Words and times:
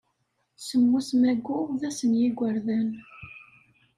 Semmus 0.67 1.07
Mayyu 1.19 1.57
d 1.79 1.81
ass 1.89 1.99
n 2.09 2.11
yigerdan. 2.19 2.89